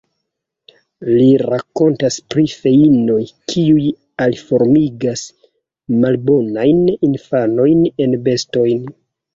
Li 1.09 1.27
rakontas 1.43 2.17
pri 2.35 2.47
feinoj, 2.63 3.19
kiuj 3.53 3.87
aliformigas 4.27 5.27
malbonajn 6.03 6.85
infanojn 7.13 7.89
en 8.09 8.23
bestojn. 8.29 8.87